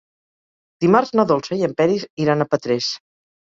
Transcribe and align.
Dimarts 0.85 1.13
na 1.19 1.25
Dolça 1.33 1.59
i 1.59 1.67
en 1.69 1.75
Peris 1.83 2.07
iran 2.25 2.41
a 2.41 2.49
Petrés. 2.55 2.91